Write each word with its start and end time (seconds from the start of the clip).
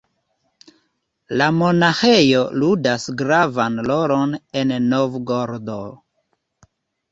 La 1.41 1.49
monaĥejo 1.57 2.41
ludas 2.63 3.07
gravan 3.21 3.79
rolon 3.93 4.35
en 4.65 4.75
Novgorodo. 4.89 5.79